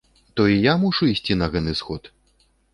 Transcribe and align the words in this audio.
То 0.37 0.45
і 0.53 0.55
я 0.63 0.73
мушу 0.85 1.11
ісці 1.13 1.39
на 1.43 1.53
гэны 1.53 1.79
сход? 1.85 2.13